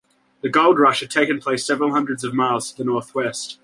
The 0.41 0.49
gold 0.49 0.79
rush 0.79 1.01
had 1.01 1.11
taken 1.11 1.39
place 1.39 1.63
several 1.63 1.91
hundreds 1.91 2.23
of 2.23 2.33
miles 2.33 2.71
to 2.71 2.77
the 2.79 2.83
northwest. 2.85 3.59